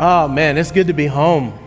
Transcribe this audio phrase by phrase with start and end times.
[0.00, 1.58] Oh man, it's good to be home.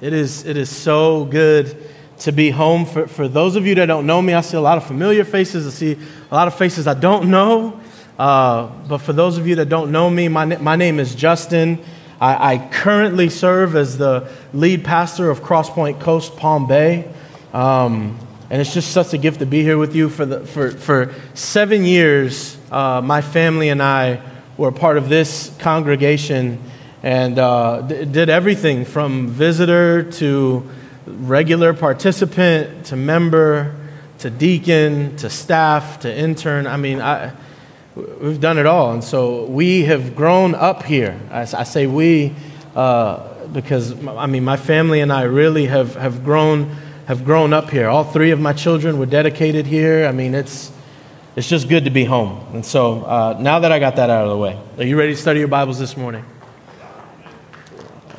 [0.00, 1.76] It is, it is so good
[2.20, 2.84] to be home.
[2.84, 5.22] For, for those of you that don't know me, I see a lot of familiar
[5.24, 5.64] faces.
[5.64, 5.96] I see
[6.32, 7.80] a lot of faces I don't know.
[8.18, 11.78] Uh, but for those of you that don't know me, my, my name is Justin.
[12.20, 17.08] I, I currently serve as the lead pastor of Crosspoint Coast Palm Bay.
[17.52, 18.18] Um,
[18.50, 20.08] and it's just such a gift to be here with you.
[20.08, 24.22] For, the, for, for seven years, uh, my family and I
[24.56, 26.60] were part of this congregation
[27.02, 30.68] and uh, d- did everything from visitor to
[31.06, 33.74] regular participant to member
[34.18, 36.66] to deacon to staff to intern.
[36.66, 37.32] I mean, I,
[37.94, 38.92] we've done it all.
[38.92, 41.18] And so we have grown up here.
[41.30, 42.34] I, I say we
[42.74, 47.70] uh, because, I mean, my family and I really have, have, grown, have grown up
[47.70, 47.88] here.
[47.88, 50.06] All three of my children were dedicated here.
[50.06, 50.70] I mean, it's,
[51.34, 52.44] it's just good to be home.
[52.52, 55.14] And so uh, now that I got that out of the way, are you ready
[55.14, 56.24] to study your Bibles this morning?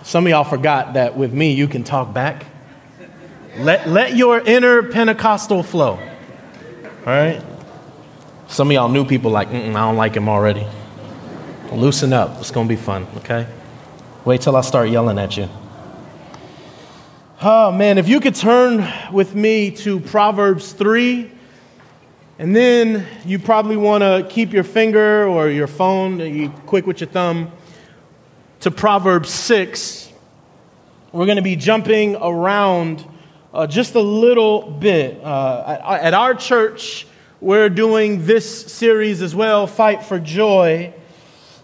[0.09, 2.47] Some of y'all forgot that with me, you can talk back.
[3.57, 5.99] Let, let your inner Pentecostal flow.
[5.99, 7.43] All right?
[8.47, 10.65] Some of y'all new people like, I don't like him already.
[11.71, 12.39] Loosen up.
[12.39, 13.45] It's going to be fun, okay?
[14.25, 15.47] Wait till I start yelling at you.
[17.43, 21.29] Oh, man, if you could turn with me to Proverbs 3,
[22.39, 26.99] and then you probably want to keep your finger or your phone, you quick with
[26.99, 27.51] your thumb,
[28.61, 30.11] to Proverbs 6.
[31.13, 33.05] We're going to be jumping around
[33.53, 35.23] uh, just a little bit.
[35.23, 37.07] Uh, at, at, our church,
[37.39, 40.93] we're doing this series as well, Fight for Joy.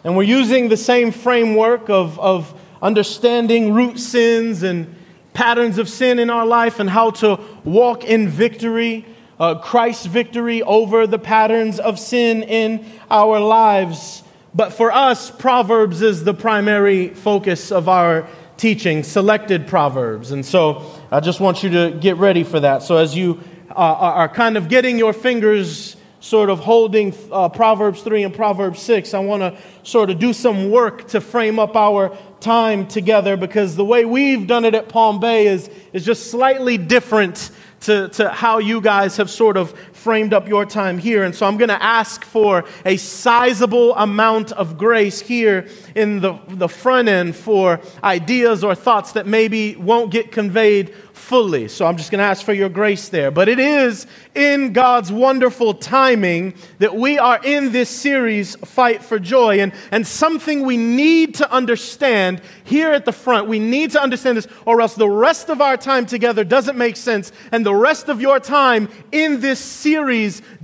[0.05, 4.95] And we're using the same framework of, of understanding root sins and
[5.33, 9.05] patterns of sin in our life and how to walk in victory,
[9.37, 14.23] uh, Christ's victory over the patterns of sin in our lives.
[14.55, 18.25] But for us, Proverbs is the primary focus of our
[18.55, 20.31] teaching, selected Proverbs.
[20.31, 22.81] And so I just want you to get ready for that.
[22.81, 28.01] So as you uh, are kind of getting your fingers sort of holding uh, Proverbs
[28.01, 31.75] 3 and Proverbs 6, I want to sort of do some work to frame up
[31.75, 36.31] our time together because the way we've done it at Palm Bay is, is just
[36.31, 37.51] slightly different
[37.81, 41.23] to, to how you guys have sort of framed up your time here.
[41.23, 46.37] And so I'm going to ask for a sizable amount of grace here in the,
[46.47, 51.67] the front end for ideas or thoughts that maybe won't get conveyed fully.
[51.67, 53.31] So I'm just going to ask for your grace there.
[53.31, 54.05] But it is
[54.35, 59.59] in God's wonderful timing that we are in this series, Fight for Joy.
[59.59, 64.37] And, and something we need to understand here at the front, we need to understand
[64.37, 67.31] this, or else the rest of our time together doesn't make sense.
[67.51, 69.94] And the rest of your time in this series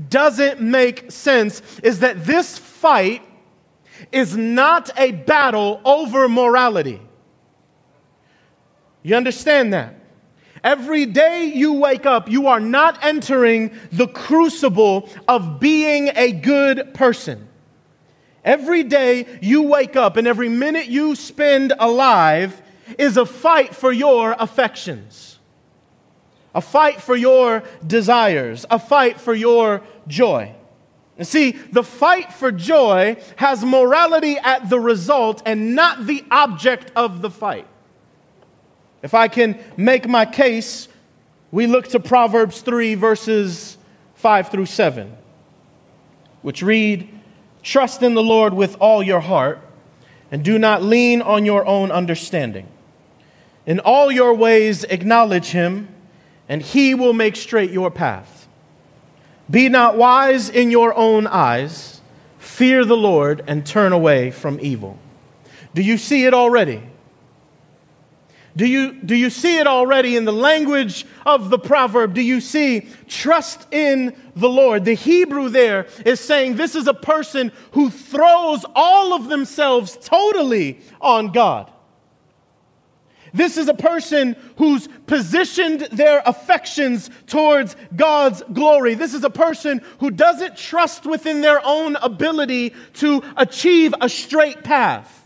[0.10, 3.22] doesn't make sense, is that this fight
[4.12, 7.02] is not a battle over morality.
[9.04, 9.96] You understand that?
[10.64, 16.94] Every day you wake up, you are not entering the crucible of being a good
[16.94, 17.48] person.
[18.44, 22.60] Every day you wake up and every minute you spend alive
[22.98, 25.31] is a fight for your affections,
[26.54, 30.54] a fight for your desires, a fight for your joy.
[31.18, 36.92] And see, the fight for joy has morality at the result and not the object
[36.96, 37.68] of the fight.
[39.04, 40.88] If I can make my case,
[41.52, 43.78] we look to Proverbs 3, verses
[44.16, 45.16] 5 through 7,
[46.42, 47.10] which read
[47.64, 49.60] Trust in the Lord with all your heart,
[50.32, 52.68] and do not lean on your own understanding.
[53.66, 55.88] In all your ways, acknowledge him,
[56.50, 58.48] and he will make straight your path.
[59.50, 62.00] Be not wise in your own eyes.
[62.40, 64.98] Fear the Lord and turn away from evil.
[65.74, 66.82] Do you see it already?
[68.56, 72.14] Do you, do you see it already in the language of the proverb?
[72.14, 74.84] Do you see trust in the Lord?
[74.84, 80.82] The Hebrew there is saying this is a person who throws all of themselves totally
[81.00, 81.72] on God.
[83.34, 88.96] This is a person who's positioned their affections towards God's glory.
[88.96, 94.64] This is a person who doesn't trust within their own ability to achieve a straight
[94.64, 95.22] path.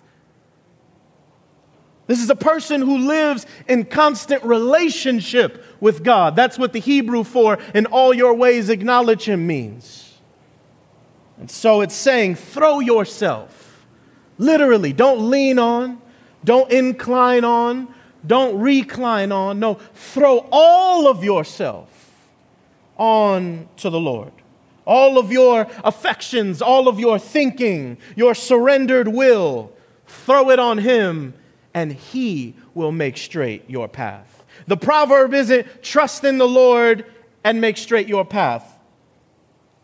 [2.08, 6.36] This is a person who lives in constant relationship with God.
[6.36, 10.14] That's what the Hebrew for in all your ways acknowledge Him means.
[11.40, 13.86] And so it's saying, throw yourself.
[14.38, 16.00] Literally, don't lean on,
[16.44, 17.94] don't incline on,
[18.26, 19.60] don't recline on.
[19.60, 21.90] No, throw all of yourself
[22.98, 24.32] on to the Lord.
[24.86, 29.72] All of your affections, all of your thinking, your surrendered will,
[30.06, 31.34] throw it on Him
[31.76, 34.46] and he will make straight your path.
[34.66, 37.06] The proverb isn't trust in the Lord
[37.44, 38.80] and make straight your path.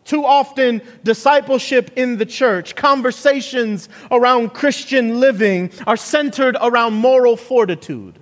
[0.04, 8.18] Too often, discipleship in the church, conversations around Christian living are centered around moral fortitude.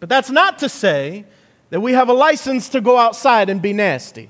[0.00, 1.24] But that's not to say
[1.70, 4.28] that we have a license to go outside and be nasty.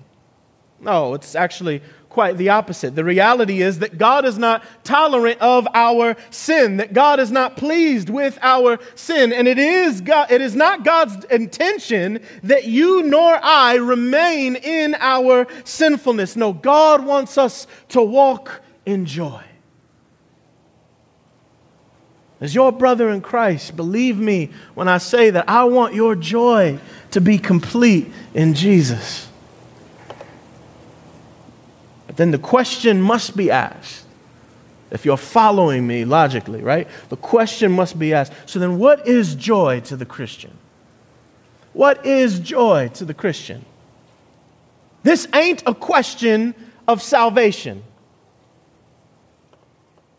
[0.81, 1.83] No, it's actually
[2.17, 2.95] quite the opposite.
[2.95, 7.59] The reality is that God is not tolerant of our sin, that God is not
[7.59, 9.35] pleased with our sin.
[9.35, 14.97] And it is, God, it is not God's intention that you nor I remain in
[14.99, 16.37] our sinfulness.
[16.37, 19.43] No, God wants us to walk in joy.
[22.41, 26.79] As your brother in Christ, believe me when I say that I want your joy
[27.13, 29.27] to be complete in Jesus
[32.17, 34.07] But then the question must be asked.
[34.91, 36.89] If you're following me logically, right?
[37.11, 38.33] The question must be asked.
[38.47, 40.57] So then, what is joy to the Christian?
[41.75, 43.67] What is joy to the Christian?
[45.03, 46.55] This ain't a question
[46.89, 47.83] of salvation.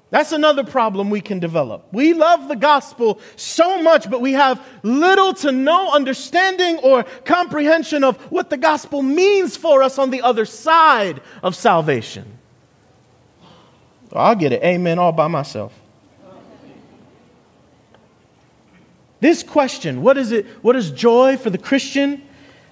[0.10, 1.86] That's another problem we can develop.
[1.92, 8.06] We love the gospel so much, but we have little to no understanding or comprehension
[8.06, 12.26] of what the gospel means for us on the other side of salvation.
[14.14, 14.64] Oh, I'll get it.
[14.64, 15.74] Amen all by myself.
[19.20, 20.46] This question, what is it?
[20.62, 22.22] What is joy for the Christian?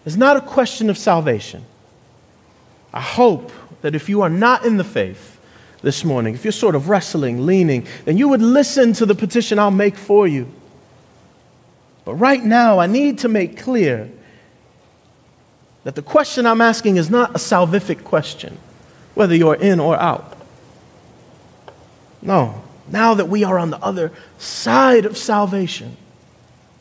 [0.06, 1.66] Is not a question of salvation.
[2.94, 3.52] I hope
[3.82, 5.35] that if you are not in the faith,
[5.86, 9.60] this morning, if you're sort of wrestling, leaning, then you would listen to the petition
[9.60, 10.52] I'll make for you.
[12.04, 14.10] But right now, I need to make clear
[15.84, 18.58] that the question I'm asking is not a salvific question,
[19.14, 20.36] whether you're in or out.
[22.20, 25.98] No, now that we are on the other side of salvation,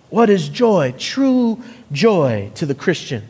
[0.09, 0.95] what is joy?
[0.97, 1.63] True
[1.93, 3.29] joy to the Christian.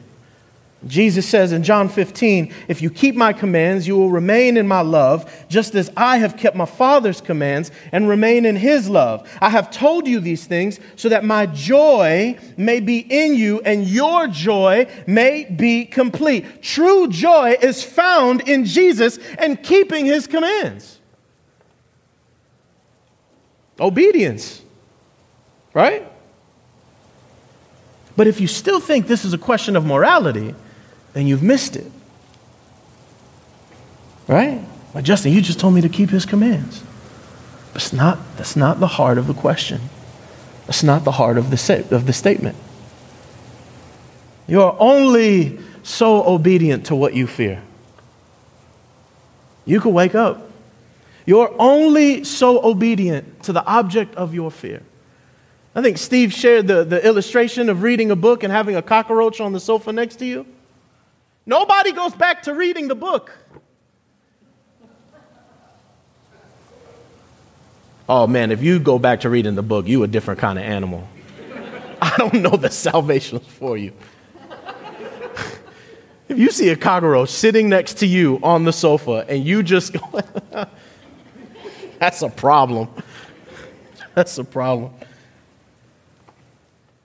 [0.86, 4.81] Jesus says in John 15, If you keep my commands, you will remain in my
[4.81, 9.28] love, just as I have kept my Father's commands and remain in his love.
[9.40, 13.86] I have told you these things so that my joy may be in you and
[13.86, 16.62] your joy may be complete.
[16.62, 20.98] True joy is found in Jesus and keeping his commands.
[23.80, 24.62] Obedience,
[25.72, 26.06] right?
[28.16, 30.54] But if you still think this is a question of morality,
[31.14, 31.90] then you've missed it.
[34.28, 34.61] Right?
[34.93, 36.82] Well, Justin, you just told me to keep his commands.
[37.72, 39.81] That's not, that's not the heart of the question.
[40.66, 42.56] That's not the heart of the, of the statement.
[44.46, 47.62] You're only so obedient to what you fear.
[49.64, 50.50] You could wake up.
[51.26, 54.82] You're only so obedient to the object of your fear.
[55.75, 59.40] I think Steve shared the, the illustration of reading a book and having a cockroach
[59.40, 60.46] on the sofa next to you.
[61.46, 63.37] Nobody goes back to reading the book.
[68.08, 70.64] Oh man, if you go back to reading the book, you a different kind of
[70.64, 71.08] animal.
[72.02, 73.93] I don't know the salvation for you.
[76.29, 79.94] if you see a cockroach sitting next to you on the sofa and you just
[79.94, 80.20] go,
[81.99, 82.88] that's a problem.
[84.14, 84.92] That's a problem.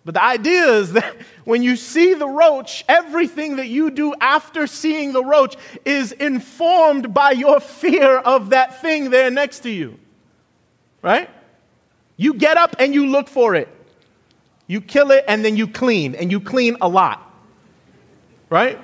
[0.06, 4.66] But the idea is that when you see the roach, everything that you do after
[4.66, 10.00] seeing the roach is informed by your fear of that thing there next to you.
[11.02, 11.30] Right?
[12.18, 13.68] You get up and you look for it.
[14.68, 17.22] You kill it and then you clean, and you clean a lot.
[18.50, 18.80] Right?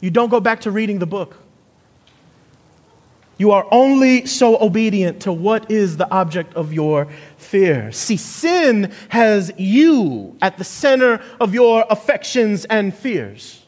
[0.00, 1.36] You don't go back to reading the book.
[3.38, 7.92] You are only so obedient to what is the object of your fear.
[7.92, 13.62] See, sin has you at the center of your affections and fears.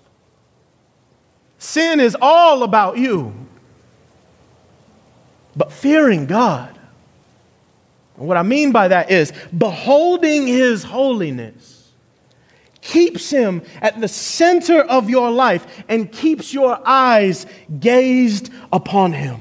[1.59, 3.35] Sin is all about you.
[5.55, 6.79] But fearing God,
[8.15, 11.91] what I mean by that is beholding His holiness
[12.81, 17.45] keeps Him at the center of your life and keeps your eyes
[17.81, 19.41] gazed upon Him.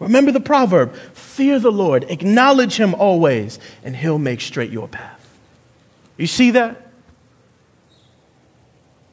[0.00, 5.18] Remember the proverb fear the Lord, acknowledge him always, and he'll make straight your path.
[6.16, 6.88] You see that?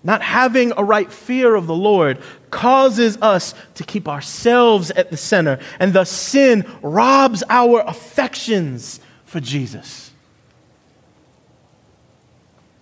[0.04, 5.18] Not having a right fear of the Lord causes us to keep ourselves at the
[5.18, 10.12] center, and thus sin robs our affections for Jesus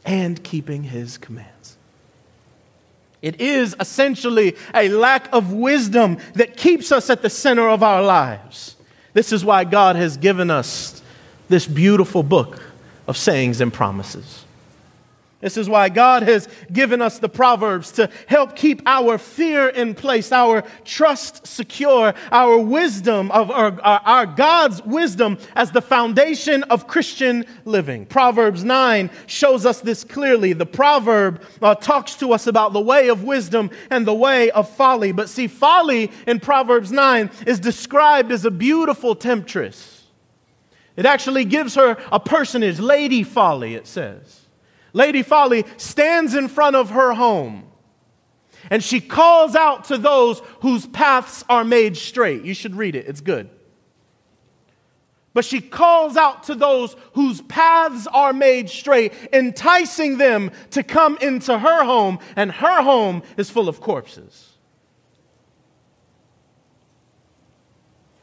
[0.05, 1.54] and keeping his command.
[3.25, 8.03] It is essentially a lack of wisdom that keeps us at the center of our
[8.03, 8.75] lives.
[9.13, 11.01] This is why God has given us
[11.49, 12.61] this beautiful book
[13.07, 14.44] of sayings and promises.
[15.41, 19.93] This is why God has given us the Proverbs to help keep our fear in
[19.93, 26.87] place, our trust secure, our wisdom of our, our, God's wisdom as the foundation of
[26.87, 28.05] Christian living.
[28.05, 30.53] Proverbs 9 shows us this clearly.
[30.53, 34.69] The proverb uh, talks to us about the way of wisdom and the way of
[34.69, 35.11] folly.
[35.11, 40.05] But see, folly in Proverbs 9 is described as a beautiful temptress.
[40.95, 44.44] It actually gives her a personage, Lady Folly, it says.
[44.95, 47.67] Lady Folly stands in front of her home
[48.69, 52.45] and she calls out to those whose paths are made straight.
[52.45, 53.49] You should read it, it's good.
[55.33, 61.17] But she calls out to those whose paths are made straight, enticing them to come
[61.19, 64.53] into her home, and her home is full of corpses.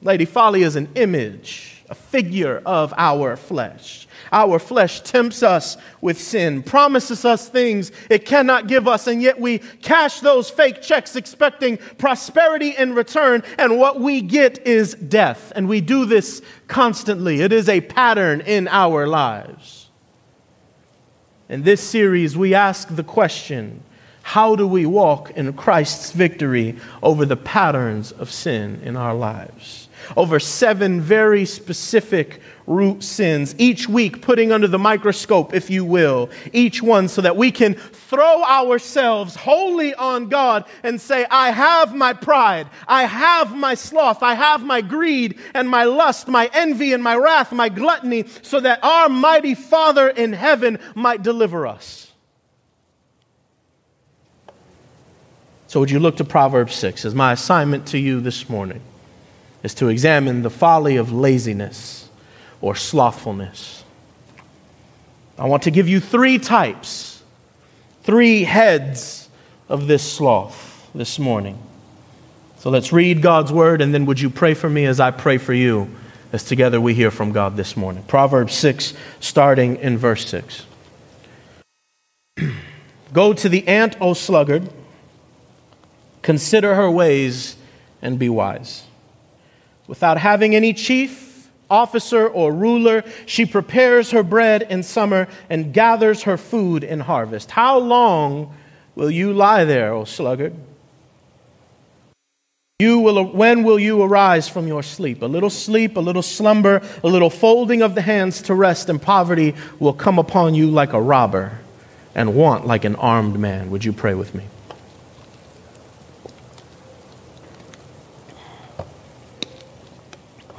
[0.01, 4.09] Lady Folly is an image, a figure of our flesh.
[4.33, 9.39] Our flesh tempts us with sin, promises us things it cannot give us, and yet
[9.39, 15.53] we cash those fake checks expecting prosperity in return, and what we get is death.
[15.55, 17.43] And we do this constantly.
[17.43, 19.91] It is a pattern in our lives.
[21.51, 23.83] In this series, we ask the question
[24.23, 29.89] how do we walk in Christ's victory over the patterns of sin in our lives?
[30.17, 36.31] Over seven very specific root sins, each week putting under the microscope, if you will,
[36.53, 41.95] each one so that we can throw ourselves wholly on God and say, I have
[41.95, 46.93] my pride, I have my sloth, I have my greed and my lust, my envy
[46.93, 52.12] and my wrath, my gluttony, so that our mighty Father in heaven might deliver us.
[55.73, 58.83] So, would you look to Proverbs 6 as my assignment to you this morning
[59.63, 62.11] is to examine the folly of laziness
[62.61, 63.83] or slothfulness.
[65.39, 67.23] I want to give you three types,
[68.03, 69.31] three heads
[69.71, 71.59] of this sloth this morning.
[72.59, 75.39] So let's read God's word, and then would you pray for me as I pray
[75.39, 75.89] for you
[76.35, 78.03] as together we hear from God this morning?
[78.03, 80.67] Proverbs 6, starting in verse 6.
[83.15, 84.69] Go to the ant, O sluggard,
[86.23, 87.57] consider her ways
[88.01, 88.85] and be wise.
[89.87, 91.33] Without having any chief,
[91.73, 93.03] officer or ruler.
[93.27, 97.51] She prepares her bread in summer and gathers her food in harvest.
[97.51, 98.55] How long
[98.95, 100.55] will you lie there, O sluggard?
[102.79, 105.23] You will, when will you arise from your sleep?
[105.23, 109.01] A little sleep, a little slumber, a little folding of the hands to rest, and
[109.01, 111.59] poverty will come upon you like a robber,
[112.15, 113.71] and want like an armed man.
[113.71, 114.43] Would you pray with me?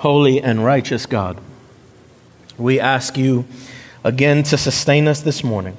[0.03, 1.39] Holy and righteous God,
[2.57, 3.45] we ask you
[4.03, 5.77] again to sustain us this morning.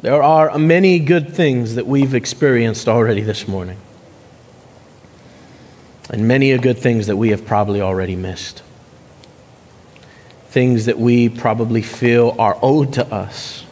[0.00, 3.78] There are many good things that we've experienced already this morning,
[6.10, 8.64] and many good things that we have probably already missed.
[10.48, 13.64] Things that we probably feel are owed to us,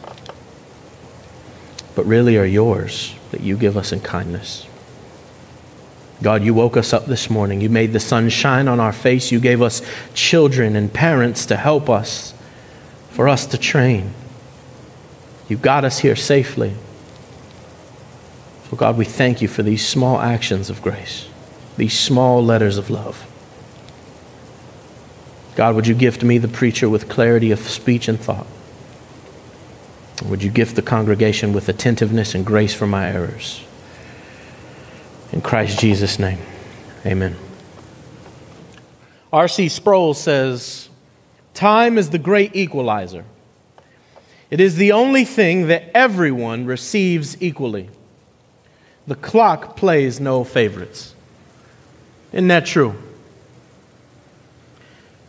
[1.95, 4.65] but really are yours that you give us in kindness.
[6.21, 7.61] God, you woke us up this morning.
[7.61, 9.31] You made the sun shine on our face.
[9.31, 9.81] You gave us
[10.13, 12.33] children and parents to help us,
[13.09, 14.13] for us to train.
[15.49, 16.73] You got us here safely.
[18.69, 21.27] So, God, we thank you for these small actions of grace,
[21.77, 23.27] these small letters of love.
[25.55, 28.47] God, would you gift me, the preacher, with clarity of speech and thought?
[30.25, 33.64] Would you gift the congregation with attentiveness and grace for my errors?
[35.31, 36.39] In Christ Jesus' name,
[37.05, 37.35] amen.
[39.33, 39.69] R.C.
[39.69, 40.89] Sproul says,
[41.53, 43.25] Time is the great equalizer.
[44.49, 47.89] It is the only thing that everyone receives equally.
[49.07, 51.13] The clock plays no favorites.
[52.31, 52.95] Isn't that true?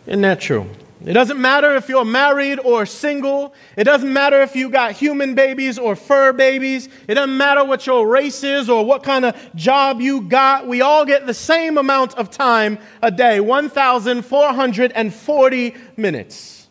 [0.06, 0.70] Isn't that true?
[1.04, 3.52] It doesn't matter if you're married or single.
[3.76, 6.88] It doesn't matter if you got human babies or fur babies.
[7.06, 10.66] It doesn't matter what your race is or what kind of job you got.
[10.66, 16.68] We all get the same amount of time a day 1,440 minutes.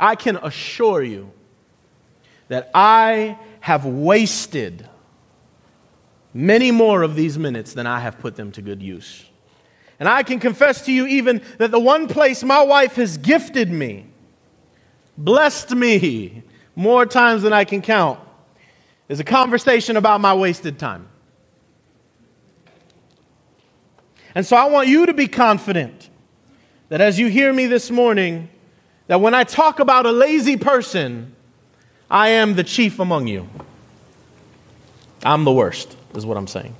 [0.00, 1.30] I can assure you
[2.48, 4.88] that I have wasted
[6.34, 9.24] many more of these minutes than I have put them to good use.
[9.98, 13.70] And I can confess to you even that the one place my wife has gifted
[13.70, 14.06] me,
[15.16, 16.42] blessed me
[16.74, 18.20] more times than I can count,
[19.08, 21.08] is a conversation about my wasted time.
[24.34, 26.10] And so I want you to be confident
[26.90, 28.50] that as you hear me this morning,
[29.06, 31.34] that when I talk about a lazy person,
[32.10, 33.48] I am the chief among you.
[35.24, 36.76] I'm the worst, is what I'm saying.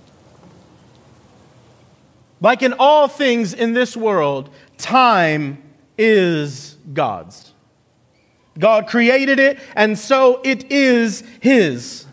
[2.41, 5.63] Like in all things in this world, time
[5.97, 7.53] is God's.
[8.59, 12.07] God created it, and so it is His.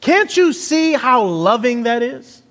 [0.00, 2.42] Can't you see how loving that is?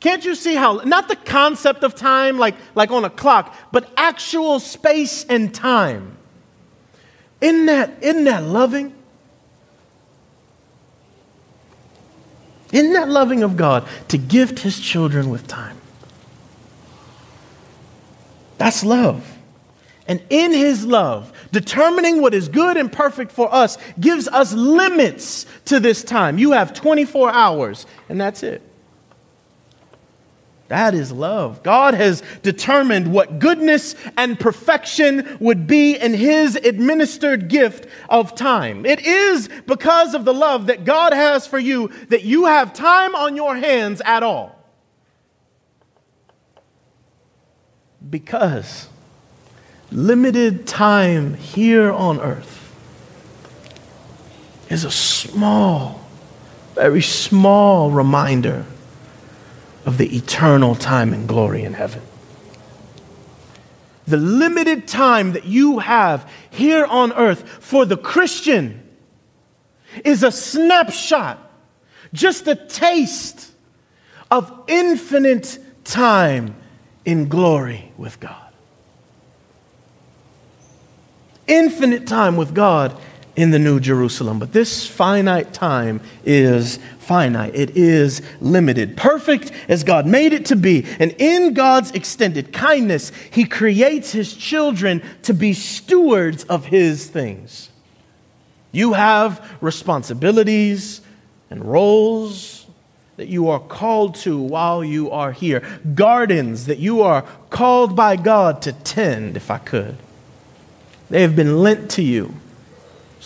[0.00, 3.90] Can't you see how, not the concept of time like, like on a clock, but
[3.96, 6.16] actual space and time?
[7.40, 8.95] Isn't that, isn't that loving?
[12.72, 15.76] Isn't that loving of God to gift his children with time?
[18.58, 19.36] That's love.
[20.08, 25.46] And in his love, determining what is good and perfect for us gives us limits
[25.66, 26.38] to this time.
[26.38, 28.62] You have 24 hours, and that's it.
[30.68, 31.62] That is love.
[31.62, 38.84] God has determined what goodness and perfection would be in His administered gift of time.
[38.84, 43.14] It is because of the love that God has for you that you have time
[43.14, 44.56] on your hands at all.
[48.08, 48.88] Because
[49.92, 52.54] limited time here on earth
[54.68, 56.04] is a small,
[56.74, 58.66] very small reminder
[59.86, 62.02] of the eternal time and glory in heaven.
[64.06, 68.82] The limited time that you have here on earth for the Christian
[70.04, 71.38] is a snapshot,
[72.12, 73.52] just a taste
[74.30, 76.56] of infinite time
[77.04, 78.42] in glory with God.
[81.46, 82.96] Infinite time with God
[83.36, 84.38] in the New Jerusalem.
[84.38, 88.96] But this finite time is finite, it is limited.
[88.96, 90.86] Perfect as God made it to be.
[90.98, 97.70] And in God's extended kindness, He creates His children to be stewards of His things.
[98.72, 101.02] You have responsibilities
[101.50, 102.66] and roles
[103.16, 105.62] that you are called to while you are here,
[105.94, 109.96] gardens that you are called by God to tend, if I could.
[111.08, 112.34] They have been lent to you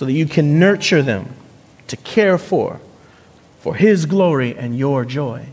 [0.01, 1.29] so that you can nurture them,
[1.87, 2.81] to care for,
[3.59, 5.45] for His glory and your joy.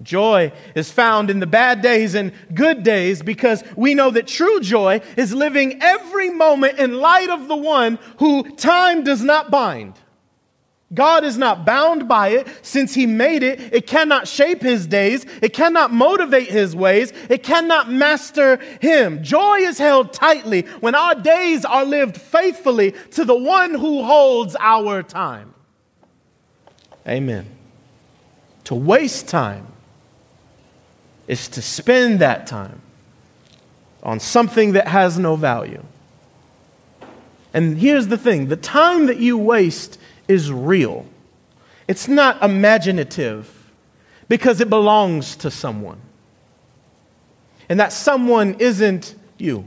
[0.00, 4.60] Joy is found in the bad days and good days because we know that true
[4.60, 9.94] joy is living every moment in light of the one who time does not bind.
[10.94, 13.60] God is not bound by it since He made it.
[13.74, 15.26] It cannot shape His days.
[15.42, 17.12] It cannot motivate His ways.
[17.28, 19.22] It cannot master Him.
[19.22, 24.56] Joy is held tightly when our days are lived faithfully to the one who holds
[24.60, 25.54] our time.
[27.06, 27.46] Amen.
[28.64, 29.66] To waste time
[31.26, 32.80] is to spend that time
[34.04, 35.82] on something that has no value.
[37.52, 41.06] And here's the thing the time that you waste is real.
[41.88, 43.52] It's not imaginative
[44.28, 46.00] because it belongs to someone.
[47.68, 49.64] And that someone isn't you.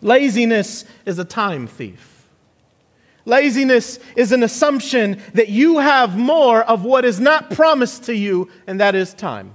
[0.00, 2.26] Laziness is a time thief.
[3.26, 8.50] Laziness is an assumption that you have more of what is not promised to you,
[8.66, 9.54] and that is time.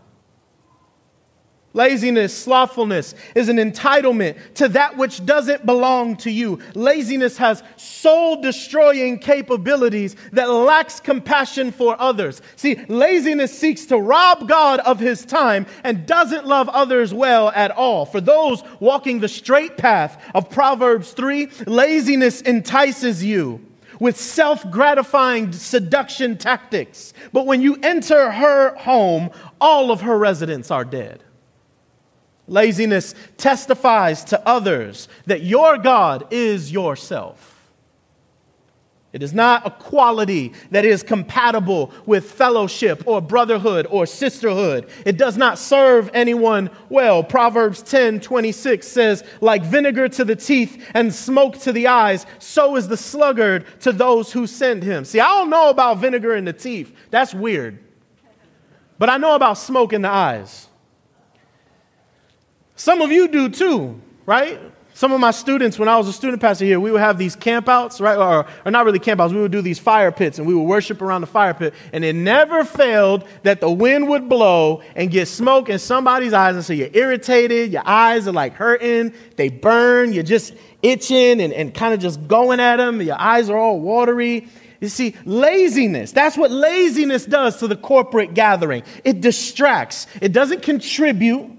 [1.75, 6.59] Laziness, slothfulness is an entitlement to that which doesn't belong to you.
[6.73, 12.41] Laziness has soul destroying capabilities that lacks compassion for others.
[12.55, 17.71] See, laziness seeks to rob God of his time and doesn't love others well at
[17.71, 18.05] all.
[18.05, 23.59] For those walking the straight path of Proverbs 3, laziness entices you
[23.99, 27.11] with self gratifying seduction tactics.
[27.33, 31.24] But when you enter her home, all of her residents are dead.
[32.47, 37.55] Laziness testifies to others that your God is yourself.
[39.15, 44.89] It is not a quality that is compatible with fellowship or brotherhood or sisterhood.
[45.05, 47.23] It does not serve anyone well.
[47.23, 52.75] Proverbs 10 26 says, Like vinegar to the teeth and smoke to the eyes, so
[52.75, 55.05] is the sluggard to those who send him.
[55.05, 56.93] See, I don't know about vinegar in the teeth.
[57.09, 57.79] That's weird.
[58.99, 60.67] But I know about smoke in the eyes.
[62.75, 64.59] Some of you do too, right?
[64.95, 67.35] Some of my students, when I was a student pastor here, we would have these
[67.35, 68.17] campouts, right?
[68.17, 71.01] Or, or not really campouts, we would do these fire pits and we would worship
[71.01, 71.73] around the fire pit.
[71.91, 76.55] And it never failed that the wind would blow and get smoke in somebody's eyes.
[76.55, 81.51] And so you're irritated, your eyes are like hurting, they burn, you're just itching and,
[81.51, 84.47] and kind of just going at them, your eyes are all watery.
[84.79, 88.83] You see, laziness, that's what laziness does to the corporate gathering.
[89.03, 91.51] It distracts, it doesn't contribute,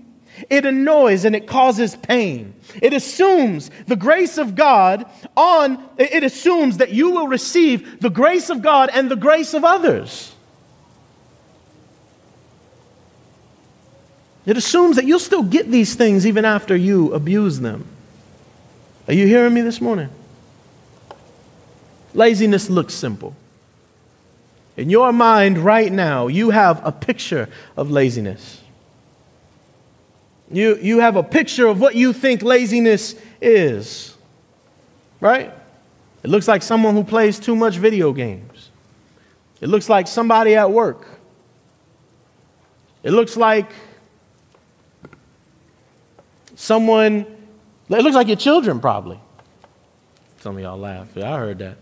[0.51, 2.55] it annoys, and it causes pain.
[2.83, 8.51] It assumes the grace of God on, it assumes that you will receive the grace
[8.51, 10.33] of God and the grace of others.
[14.45, 17.87] It assumes that you'll still get these things even after you abuse them.
[19.09, 20.09] Are you hearing me this morning?
[22.15, 23.35] Laziness looks simple.
[24.77, 28.61] In your mind right now, you have a picture of laziness.
[30.51, 34.17] You, you have a picture of what you think laziness is,
[35.21, 35.53] right?
[36.23, 38.71] It looks like someone who plays too much video games.
[39.61, 41.07] It looks like somebody at work.
[43.03, 43.71] It looks like
[46.55, 47.27] someone,
[47.89, 49.19] it looks like your children probably.
[50.41, 51.17] Some of y'all laugh.
[51.17, 51.77] I heard that.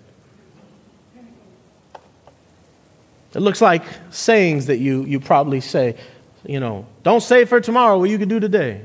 [3.35, 5.97] It looks like sayings that you, you probably say,
[6.47, 8.83] you know, don't save for tomorrow what you can do today.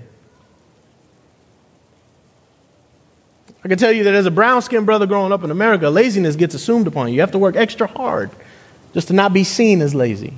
[3.64, 6.36] I can tell you that as a brown skinned brother growing up in America, laziness
[6.36, 7.16] gets assumed upon you.
[7.16, 8.32] You have to work extra hard
[8.94, 10.34] just to not be seen as lazy.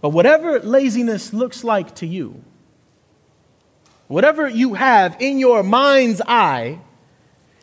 [0.00, 2.40] But whatever laziness looks like to you,
[4.06, 6.78] whatever you have in your mind's eye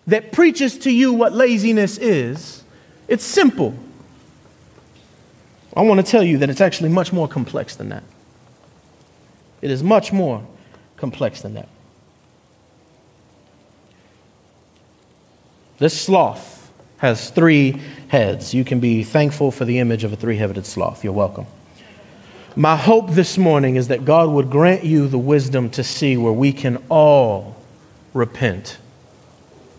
[0.08, 2.64] that preaches to you what laziness is,
[3.08, 3.74] it's simple.
[5.76, 8.04] I want to tell you that it's actually much more complex than that.
[9.62, 10.46] It is much more
[10.96, 11.68] complex than that.
[15.78, 18.54] This sloth has three heads.
[18.54, 21.04] You can be thankful for the image of a three headed sloth.
[21.04, 21.48] You're welcome.
[22.56, 26.32] My hope this morning is that God would grant you the wisdom to see where
[26.32, 27.58] we can all
[28.14, 28.78] repent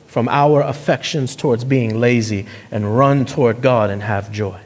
[0.06, 4.60] from our affections towards being lazy and run toward God and have joy.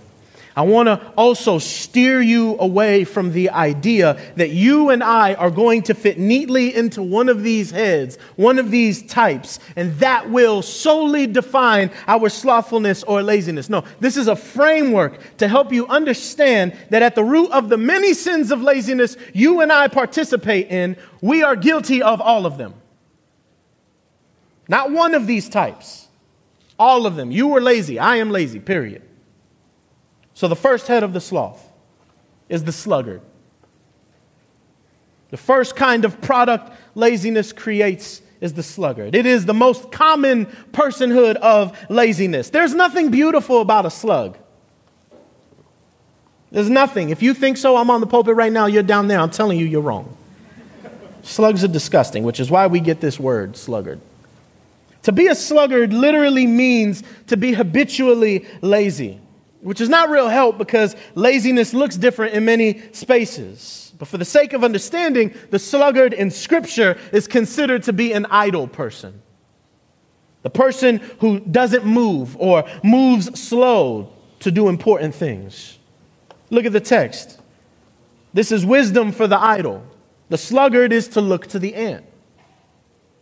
[0.56, 5.50] I want to also steer you away from the idea that you and I are
[5.50, 10.28] going to fit neatly into one of these heads, one of these types, and that
[10.28, 13.70] will solely define our slothfulness or laziness.
[13.70, 17.78] No, this is a framework to help you understand that at the root of the
[17.78, 22.58] many sins of laziness you and I participate in, we are guilty of all of
[22.58, 22.74] them.
[24.68, 26.08] Not one of these types,
[26.76, 27.30] all of them.
[27.30, 29.02] You were lazy, I am lazy, period.
[30.34, 31.66] So the first head of the sloth
[32.48, 33.20] is the sluggard.
[35.30, 39.14] The first kind of product laziness creates is the sluggard.
[39.14, 42.50] It is the most common personhood of laziness.
[42.50, 44.36] There's nothing beautiful about a slug.
[46.50, 47.10] There's nothing.
[47.10, 49.20] If you think so, I'm on the pulpit right now, you're down there.
[49.20, 50.16] I'm telling you, you're wrong.
[51.22, 54.00] Slugs are disgusting, which is why we get this word, sluggard.
[55.02, 59.20] To be a sluggard literally means to be habitually lazy
[59.62, 63.92] which is not real help because laziness looks different in many spaces.
[63.98, 68.26] But for the sake of understanding, the sluggard in Scripture is considered to be an
[68.30, 69.20] idle person.
[70.42, 75.78] The person who doesn't move or moves slow to do important things.
[76.48, 77.38] Look at the text.
[78.32, 79.84] This is wisdom for the idle.
[80.30, 82.04] The sluggard is to look to the ant.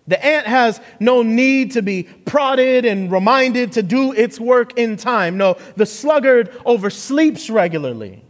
[0.09, 4.97] The ant has no need to be prodded and reminded to do its work in
[4.97, 5.37] time.
[5.37, 8.25] No, the sluggard oversleeps regularly.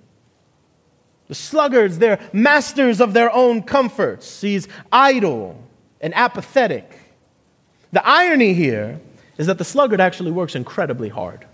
[1.29, 4.41] The sluggards, they're masters of their own comforts.
[4.41, 5.62] He's idle
[6.01, 6.99] and apathetic.
[7.93, 8.99] The irony here
[9.37, 11.47] is that the sluggard actually works incredibly hard.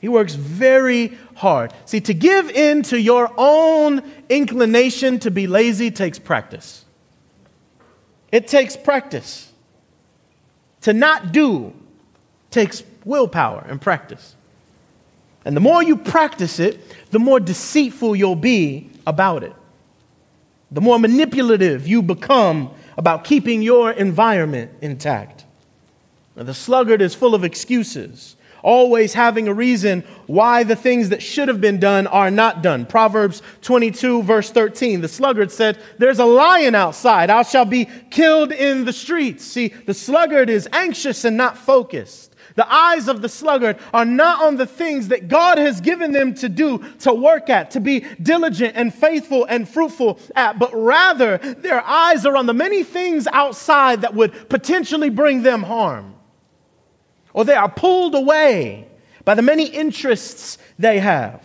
[0.00, 1.74] He works very hard.
[1.84, 6.85] See, to give in to your own inclination to be lazy takes practice.
[8.32, 9.52] It takes practice.
[10.82, 11.72] To not do
[12.50, 14.34] takes willpower and practice.
[15.44, 19.54] And the more you practice it, the more deceitful you'll be about it.
[20.70, 25.44] The more manipulative you become about keeping your environment intact.
[26.34, 28.35] Now, the sluggard is full of excuses
[28.66, 32.84] always having a reason why the things that should have been done are not done.
[32.84, 35.00] Proverbs 22, verse 13.
[35.00, 37.30] The sluggard said, There's a lion outside.
[37.30, 39.44] I shall be killed in the streets.
[39.44, 42.34] See, the sluggard is anxious and not focused.
[42.56, 46.34] The eyes of the sluggard are not on the things that God has given them
[46.34, 51.38] to do, to work at, to be diligent and faithful and fruitful at, but rather
[51.38, 56.15] their eyes are on the many things outside that would potentially bring them harm
[57.36, 58.88] or they are pulled away
[59.26, 61.42] by the many interests they have.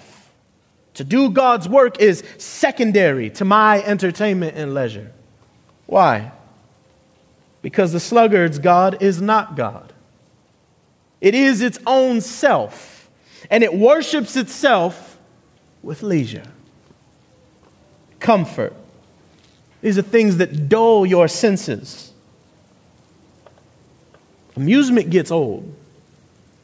[0.94, 5.12] To do God's work is secondary to my entertainment and leisure.
[5.88, 6.32] Why?
[7.62, 9.92] Because the sluggard's God is not God.
[11.20, 13.10] It is its own self,
[13.50, 15.18] and it worships itself
[15.84, 16.48] with leisure.
[18.22, 18.74] Comfort.
[19.82, 22.14] These are things that dull your senses.
[24.56, 25.76] Amusement gets old.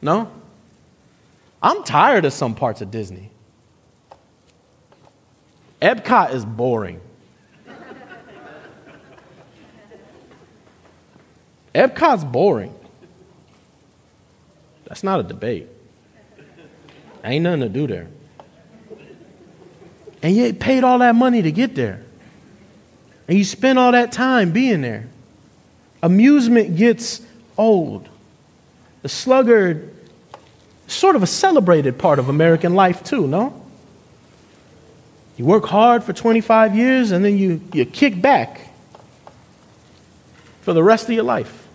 [0.00, 0.30] No?
[1.62, 3.30] I'm tired of some parts of Disney.
[5.82, 7.00] Epcot is boring.
[11.74, 12.74] Epcot's boring.
[14.86, 15.68] That's not a debate.
[17.22, 18.08] Ain't nothing to do there.
[20.22, 22.02] And you paid all that money to get there.
[23.28, 25.08] And you spent all that time being there.
[26.02, 27.20] Amusement gets
[27.56, 28.08] old.
[29.02, 29.94] The sluggard
[30.86, 33.64] sort of a celebrated part of American life, too, no?
[35.36, 38.68] You work hard for 25 years and then you, you kick back
[40.62, 41.66] for the rest of your life.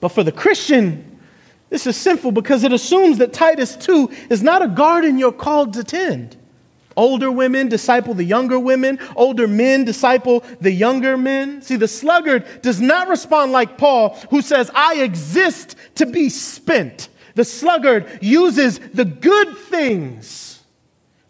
[0.00, 1.20] But for the Christian,
[1.70, 5.74] this is sinful because it assumes that Titus 2 is not a garden you're called
[5.74, 6.36] to tend.
[6.96, 11.62] Older women disciple the younger women, older men disciple the younger men.
[11.62, 17.08] See, the sluggard does not respond like Paul, who says, I exist to be spent.
[17.34, 20.62] The sluggard uses the good things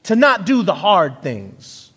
[0.05, 1.93] to not do the hard things.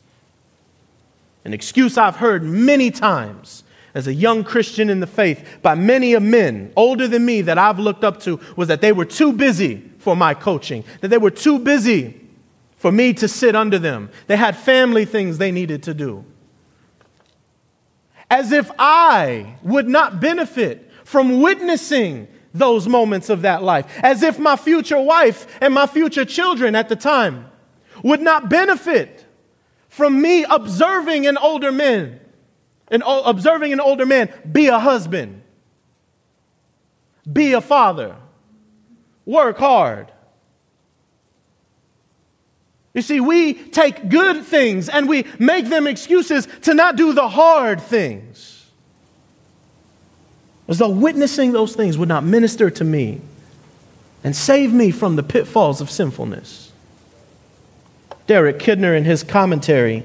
[1.43, 6.13] An excuse I've heard many times as a young Christian in the faith by many
[6.13, 9.32] of men older than me that I've looked up to was that they were too
[9.32, 12.19] busy for my coaching, that they were too busy
[12.86, 14.12] for me to sit under them.
[14.28, 16.24] They had family things they needed to do.
[18.30, 23.91] As if I would not benefit from witnessing those moments of that life.
[24.04, 27.48] As if my future wife and my future children at the time
[28.04, 29.26] would not benefit
[29.89, 32.19] from me observing an older man
[32.89, 35.41] and observing an older man be a husband,
[37.34, 38.15] be a father,
[39.26, 40.12] work hard.
[42.96, 47.28] You see, we take good things and we make them excuses to not do the
[47.28, 48.66] hard things.
[50.68, 53.22] As though witnessing those things would not minister to me
[54.24, 56.72] and save me from the pitfalls of sinfulness.
[58.28, 60.04] Derek Kidner, in his commentary,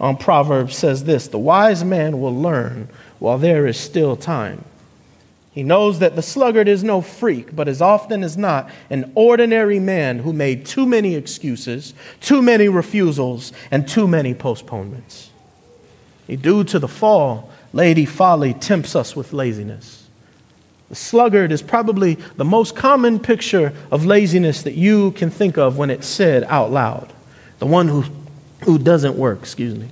[0.00, 4.64] on Proverbs says this The wise man will learn while there is still time.
[5.52, 9.80] He knows that the sluggard is no freak, but as often as not, an ordinary
[9.80, 15.30] man who made too many excuses, too many refusals, and too many postponements.
[16.28, 20.06] Due to the fall, Lady Folly tempts us with laziness.
[20.88, 25.76] The sluggard is probably the most common picture of laziness that you can think of
[25.76, 27.12] when it's said out loud.
[27.58, 28.04] The one who
[28.64, 29.88] who doesn't work, excuse me.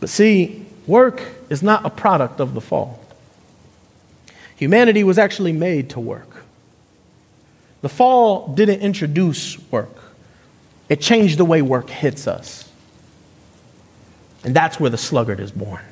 [0.00, 2.98] But see, work is not a product of the fall.
[4.56, 6.44] Humanity was actually made to work.
[7.82, 9.96] The fall didn't introduce work,
[10.88, 12.66] it changed the way work hits us.
[14.42, 15.82] And that's where the sluggard is born.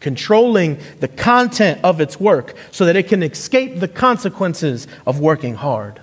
[0.00, 5.54] Controlling the content of its work so that it can escape the consequences of working
[5.54, 6.00] hard.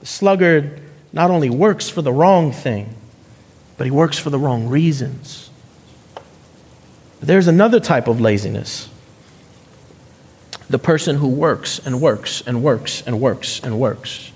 [0.00, 0.82] The sluggard
[1.12, 2.94] not only works for the wrong thing,
[3.78, 5.50] but he works for the wrong reasons.
[7.22, 8.88] There's another type of laziness
[10.68, 14.32] the person who works and works and works and works and works.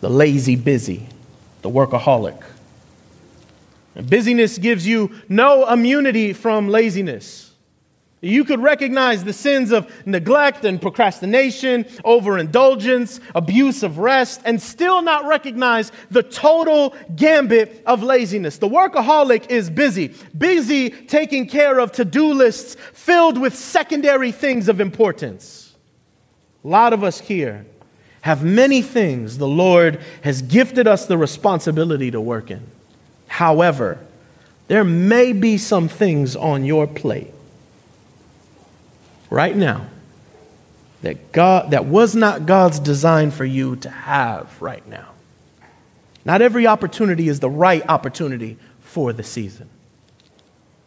[0.00, 1.08] The lazy busy,
[1.62, 2.40] the workaholic.
[3.96, 7.47] And busyness gives you no immunity from laziness.
[8.20, 15.02] You could recognize the sins of neglect and procrastination, overindulgence, abuse of rest, and still
[15.02, 18.58] not recognize the total gambit of laziness.
[18.58, 24.68] The workaholic is busy, busy taking care of to do lists filled with secondary things
[24.68, 25.76] of importance.
[26.64, 27.66] A lot of us here
[28.22, 32.66] have many things the Lord has gifted us the responsibility to work in.
[33.28, 34.04] However,
[34.66, 37.32] there may be some things on your plate
[39.30, 39.86] right now
[41.02, 45.08] that God that was not God's design for you to have right now.
[46.24, 49.68] Not every opportunity is the right opportunity for the season.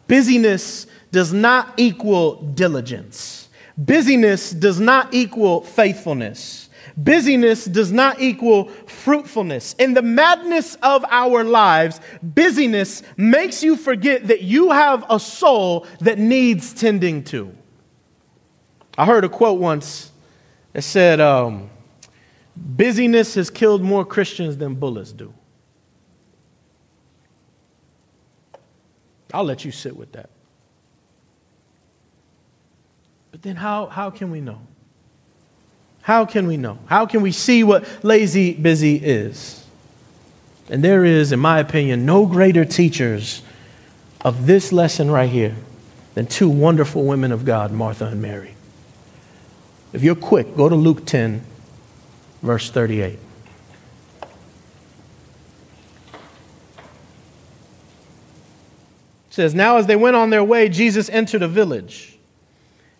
[0.06, 3.48] Busyness does not equal diligence.
[3.78, 6.68] Busyness does not equal faithfulness.
[6.96, 9.74] Busyness does not equal fruitfulness.
[9.78, 15.86] In the madness of our lives, busyness makes you forget that you have a soul
[16.00, 17.56] that needs tending to.
[18.96, 20.10] I heard a quote once
[20.72, 21.70] that said, um,
[22.56, 25.32] Busyness has killed more Christians than bullets do.
[29.32, 30.28] I'll let you sit with that.
[33.30, 34.60] But then how, how can we know?
[36.02, 36.78] How can we know?
[36.86, 39.64] How can we see what lazy busy is?
[40.68, 43.42] And there is, in my opinion, no greater teachers
[44.22, 45.56] of this lesson right here
[46.14, 48.54] than two wonderful women of God, Martha and Mary.
[49.92, 51.44] If you're quick, go to Luke 10,
[52.42, 53.12] verse 38.
[53.12, 53.20] It
[59.30, 62.16] says, Now as they went on their way, Jesus entered a village,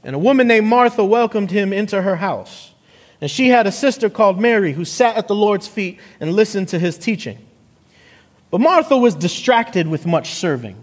[0.04, 2.72] and a woman named Martha welcomed him into her house.
[3.22, 6.68] And she had a sister called Mary who sat at the Lord's feet and listened
[6.68, 7.38] to his teaching.
[8.50, 10.76] But Martha was distracted with much serving.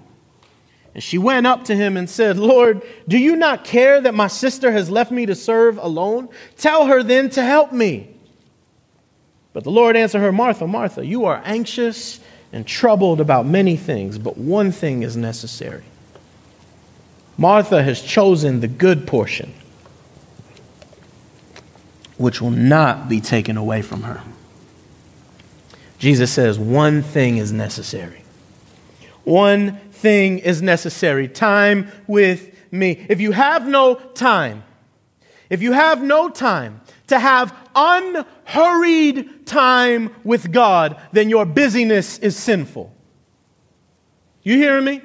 [0.94, 4.28] And she went up to him and said, Lord, do you not care that my
[4.28, 6.30] sister has left me to serve alone?
[6.58, 8.10] Tell her then to help me.
[9.54, 12.20] But the Lord answered her, Martha, Martha, you are anxious
[12.52, 15.84] and troubled about many things, but one thing is necessary.
[17.38, 19.54] Martha has chosen the good portion,
[22.18, 24.22] which will not be taken away from her.
[26.00, 28.24] Jesus says, one thing is necessary.
[29.24, 33.06] One thing is necessary time with me.
[33.10, 34.64] If you have no time,
[35.50, 42.36] if you have no time to have unhurried time with God, then your busyness is
[42.36, 42.94] sinful.
[44.44, 45.02] You hearing me?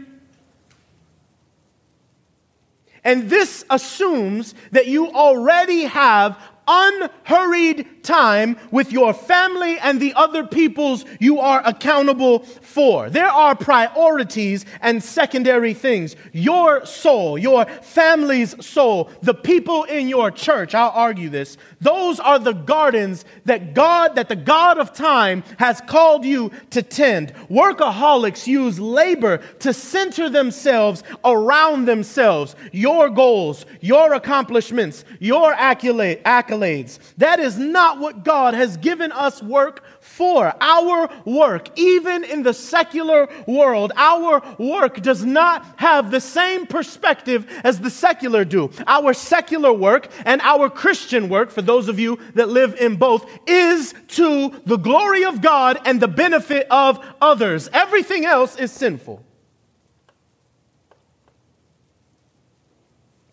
[3.03, 10.47] And this assumes that you already have unhurried time with your family and the other
[10.47, 13.11] peoples you are accountable for.
[13.11, 16.15] There are priorities and secondary things.
[16.33, 22.39] Your soul, your family's soul, the people in your church, I'll argue this, those are
[22.39, 27.35] the gardens that God, that the God of time has called you to tend.
[27.51, 36.99] Workaholics use labor to center themselves around themselves, your goals, your accomplishments, your accolades.
[37.17, 40.53] That is not what God has given us work for.
[40.61, 47.47] Our work, even in the secular world, our work does not have the same perspective
[47.65, 48.71] as the secular do.
[48.87, 53.31] Our secular work and our Christian work, for those of you that live in both,
[53.47, 57.69] is to the glory of God and the benefit of others.
[57.73, 59.25] Everything else is sinful.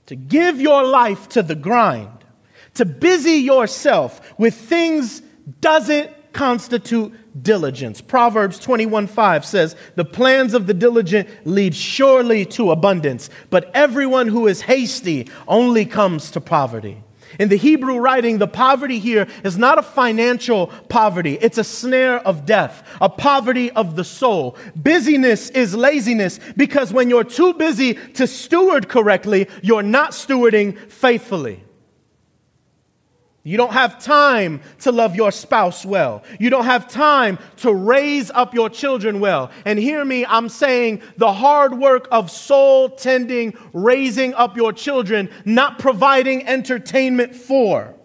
[0.08, 2.21] To give your life to the grind
[2.76, 5.22] to busy yourself with things
[5.60, 8.02] doesn't constitute diligence.
[8.02, 14.28] Proverbs 21 5 says, The plans of the diligent lead surely to abundance, but everyone
[14.28, 17.04] who is hasty only comes to poverty.
[17.40, 21.38] In the Hebrew writing, the poverty here is not a financial poverty.
[21.40, 24.58] It's a snare of death, a poverty of the soul.
[24.76, 31.64] Busyness is laziness because when you're too busy to steward correctly, you're not stewarding faithfully.
[33.44, 36.24] You don't have time to love your spouse well.
[36.40, 39.50] You don't have time to raise up your children well.
[39.66, 45.30] And hear me, I'm saying the hard work of soul tending, raising up your children,
[45.44, 47.96] not providing entertainment for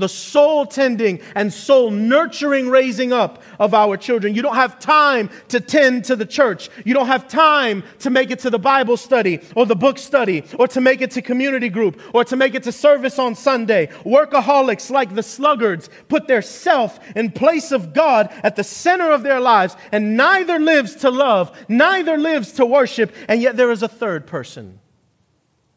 [0.00, 4.34] the soul tending and soul nurturing raising up of our children.
[4.34, 6.68] You don't have time to tend to the church.
[6.84, 10.44] You don't have time to make it to the Bible study or the book study
[10.58, 13.86] or to make it to community group or to make it to service on Sunday.
[14.04, 19.22] Workaholics like the sluggards put their self in place of God at the center of
[19.22, 23.82] their lives and neither lives to love, neither lives to worship, and yet there is
[23.82, 24.80] a third person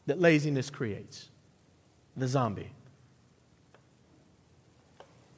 [0.06, 1.30] that laziness creates
[2.16, 2.73] the zombie.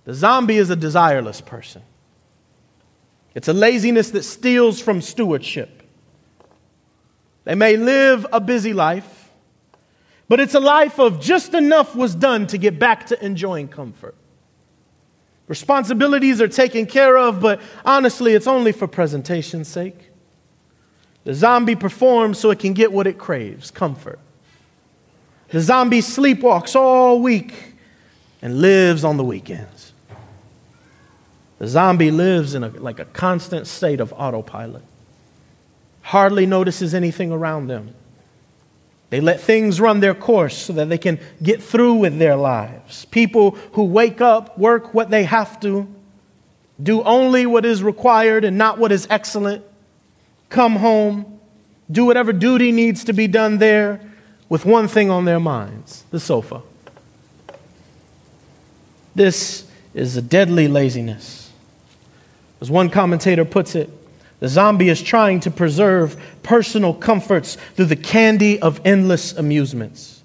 [0.05, 1.81] The zombie is a desireless person.
[3.33, 5.83] It's a laziness that steals from stewardship.
[7.43, 9.29] They may live a busy life,
[10.27, 14.15] but it's a life of just enough was done to get back to enjoying comfort.
[15.47, 20.09] Responsibilities are taken care of, but honestly, it's only for presentation's sake.
[21.23, 24.19] The zombie performs so it can get what it craves comfort.
[25.49, 27.75] The zombie sleepwalks all week
[28.41, 29.74] and lives on the weekends.
[31.58, 34.84] The zombie lives in a, like a constant state of autopilot,
[36.01, 37.93] hardly notices anything around them.
[39.10, 43.06] They let things run their course so that they can get through with their lives.
[43.06, 45.88] People who wake up, work what they have to,
[46.82, 49.64] do only what is required and not what is excellent,
[50.49, 51.39] come home,
[51.89, 54.01] do whatever duty needs to be done there
[54.49, 56.62] with one thing on their minds the sofa.
[59.14, 61.44] This is a deadly laziness.
[62.62, 63.89] As one commentator puts it,
[64.39, 70.24] the zombie is trying to preserve personal comforts through the candy of endless amusements.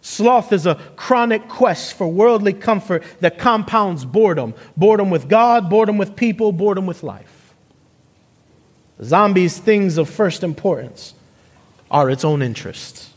[0.00, 5.98] Sloth is a chronic quest for worldly comfort that compounds boredom boredom with God, boredom
[5.98, 7.52] with people, boredom with life.
[9.02, 11.14] Zombies' things of first importance
[11.90, 13.07] are its own interests.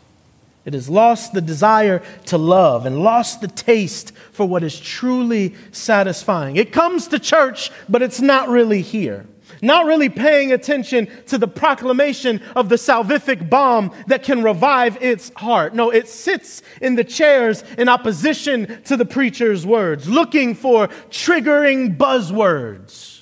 [0.63, 5.55] It has lost the desire to love and lost the taste for what is truly
[5.71, 6.55] satisfying.
[6.55, 9.25] It comes to church, but it's not really here.
[9.63, 15.31] Not really paying attention to the proclamation of the salvific balm that can revive its
[15.35, 15.75] heart.
[15.75, 21.97] No, it sits in the chairs in opposition to the preacher's words, looking for triggering
[21.97, 23.21] buzzwords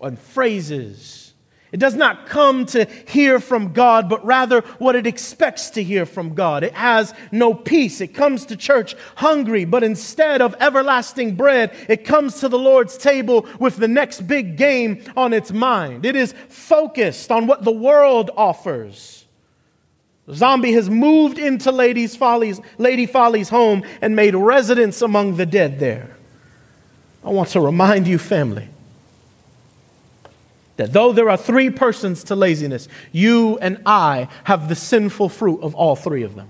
[0.00, 1.11] and phrases
[1.72, 6.04] it does not come to hear from God, but rather what it expects to hear
[6.04, 6.62] from God.
[6.62, 8.02] It has no peace.
[8.02, 12.98] It comes to church hungry, but instead of everlasting bread, it comes to the Lord's
[12.98, 16.04] table with the next big game on its mind.
[16.04, 19.24] It is focused on what the world offers.
[20.30, 25.80] Zombie has moved into Lady's Folly's, Lady Folly's home and made residence among the dead
[25.80, 26.16] there.
[27.24, 28.68] I want to remind you, family,
[30.76, 35.60] that though there are three persons to laziness, you and I have the sinful fruit
[35.60, 36.48] of all three of them.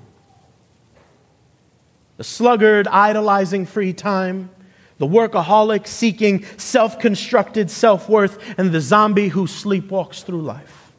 [2.19, 4.51] The sluggard idolizing free time,
[4.99, 10.93] the workaholic seeking self constructed self worth, and the zombie who sleepwalks through life.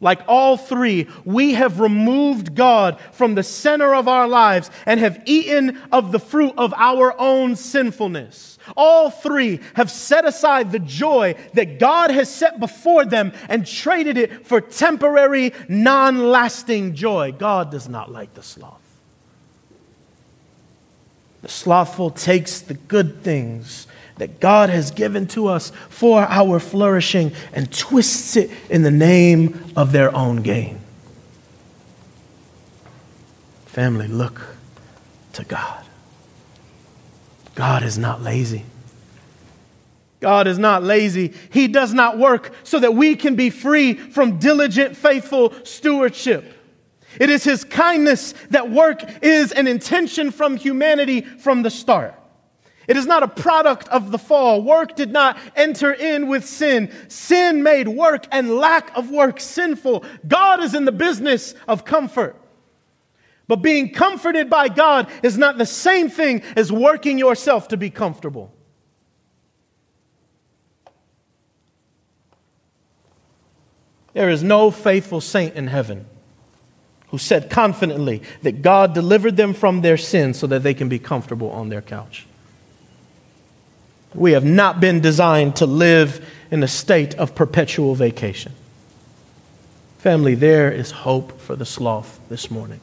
[0.00, 5.22] Like all three, we have removed God from the center of our lives and have
[5.26, 8.51] eaten of the fruit of our own sinfulness.
[8.76, 14.16] All three have set aside the joy that God has set before them and traded
[14.16, 17.32] it for temporary, non lasting joy.
[17.32, 18.80] God does not like the sloth.
[21.42, 23.88] The slothful takes the good things
[24.18, 29.72] that God has given to us for our flourishing and twists it in the name
[29.76, 30.80] of their own gain.
[33.66, 34.54] Family, look
[35.32, 35.81] to God.
[37.54, 38.64] God is not lazy.
[40.20, 41.34] God is not lazy.
[41.50, 46.58] He does not work so that we can be free from diligent, faithful stewardship.
[47.18, 52.14] It is His kindness that work is an intention from humanity from the start.
[52.88, 54.62] It is not a product of the fall.
[54.62, 56.92] Work did not enter in with sin.
[57.08, 60.04] Sin made work and lack of work sinful.
[60.26, 62.36] God is in the business of comfort.
[63.52, 67.90] But being comforted by God is not the same thing as working yourself to be
[67.90, 68.50] comfortable.
[74.14, 76.06] There is no faithful saint in heaven
[77.08, 80.98] who said confidently that God delivered them from their sins so that they can be
[80.98, 82.26] comfortable on their couch.
[84.14, 88.54] We have not been designed to live in a state of perpetual vacation.
[89.98, 92.80] Family, there is hope for the sloth this morning.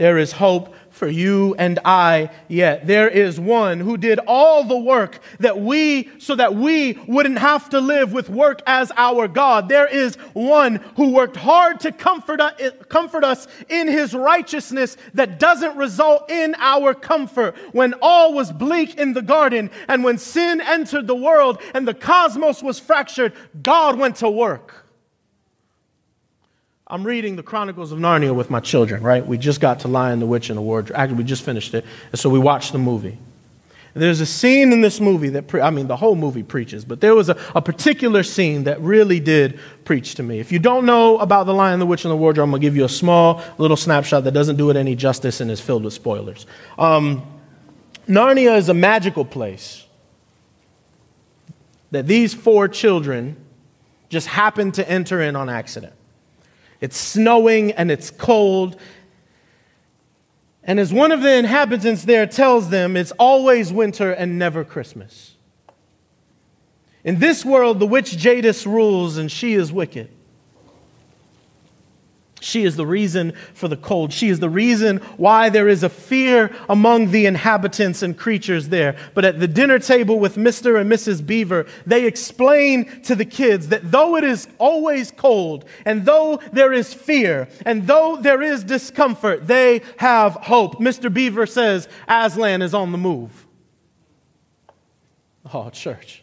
[0.00, 2.86] There is hope for you and I yet.
[2.86, 7.68] There is one who did all the work that we, so that we wouldn't have
[7.68, 9.68] to live with work as our God.
[9.68, 15.38] There is one who worked hard to comfort us, comfort us in his righteousness that
[15.38, 17.54] doesn't result in our comfort.
[17.72, 21.92] When all was bleak in the garden and when sin entered the world and the
[21.92, 24.86] cosmos was fractured, God went to work.
[26.90, 29.24] I'm reading the Chronicles of Narnia with my children, right?
[29.24, 30.98] We just got to Lion, the Witch, and the Wardrobe.
[30.98, 31.84] Actually, we just finished it.
[32.10, 33.16] And so we watched the movie.
[33.94, 36.84] And there's a scene in this movie that, pre- I mean, the whole movie preaches,
[36.84, 40.40] but there was a, a particular scene that really did preach to me.
[40.40, 42.66] If you don't know about The Lion, the Witch, and the Wardrobe, I'm going to
[42.66, 45.84] give you a small little snapshot that doesn't do it any justice and is filled
[45.84, 46.46] with spoilers.
[46.76, 47.22] Um,
[48.08, 49.84] Narnia is a magical place
[51.92, 53.36] that these four children
[54.08, 55.92] just happened to enter in on accident.
[56.80, 58.76] It's snowing and it's cold.
[60.62, 65.34] And as one of the inhabitants there tells them, it's always winter and never Christmas.
[67.02, 70.10] In this world, the witch Jadis rules and she is wicked.
[72.40, 74.12] She is the reason for the cold.
[74.12, 78.96] She is the reason why there is a fear among the inhabitants and creatures there.
[79.14, 80.80] But at the dinner table with Mr.
[80.80, 81.24] and Mrs.
[81.24, 86.72] Beaver, they explain to the kids that though it is always cold, and though there
[86.72, 90.78] is fear, and though there is discomfort, they have hope.
[90.78, 91.12] Mr.
[91.12, 93.46] Beaver says Aslan is on the move.
[95.52, 96.19] Oh, church.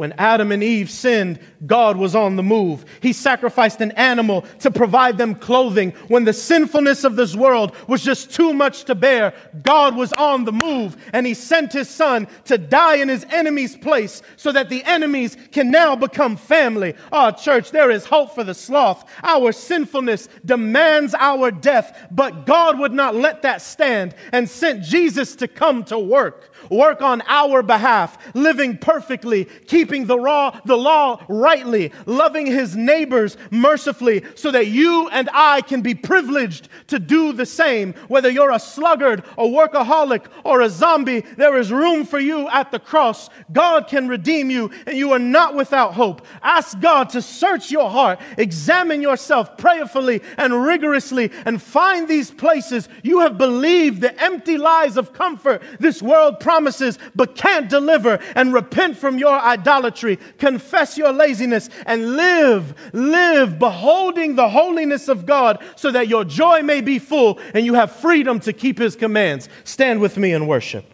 [0.00, 2.86] When Adam and Eve sinned, God was on the move.
[3.02, 5.90] He sacrificed an animal to provide them clothing.
[6.08, 10.46] When the sinfulness of this world was just too much to bear, God was on
[10.46, 14.70] the move and He sent His Son to die in His enemy's place so that
[14.70, 16.94] the enemies can now become family.
[17.12, 19.04] Oh, church, there is hope for the sloth.
[19.22, 25.36] Our sinfulness demands our death, but God would not let that stand and sent Jesus
[25.36, 31.22] to come to work work on our behalf, living perfectly, keeping the, raw, the law
[31.28, 37.32] rightly, loving his neighbors mercifully, so that you and I can be privileged to do
[37.32, 37.92] the same.
[38.08, 42.70] Whether you're a sluggard, a workaholic, or a zombie, there is room for you at
[42.70, 43.28] the cross.
[43.52, 46.24] God can redeem you, and you are not without hope.
[46.42, 52.88] Ask God to search your heart, examine yourself prayerfully and rigorously, and find these places
[53.02, 58.18] you have believed the empty lies of comfort this world promises promises but can't deliver
[58.36, 65.24] and repent from your idolatry, confess your laziness, and live, live beholding the holiness of
[65.24, 68.94] God so that your joy may be full and you have freedom to keep his
[68.94, 69.48] commands.
[69.64, 70.84] Stand with me and worship.